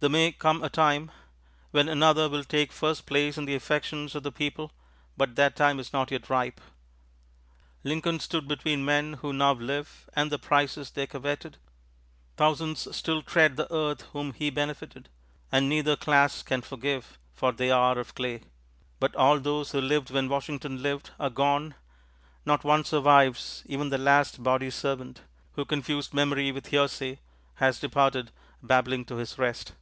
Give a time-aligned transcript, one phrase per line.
[0.00, 1.10] There may come a time
[1.72, 4.70] when another will take first place in the affections of the people,
[5.16, 6.60] but that time is not yet ripe.
[7.82, 11.56] Lincoln stood between men who now live and the prizes they coveted;
[12.36, 15.08] thousands still tread the earth whom he benefited,
[15.50, 18.42] and neither class can forgive, for they are of clay.
[19.00, 21.74] But all those who lived when Washington lived are gone;
[22.46, 25.22] not one survives; even the last body servant,
[25.54, 27.18] who confused memory with hearsay,
[27.56, 28.30] has departed
[28.62, 29.72] babbling to his rest.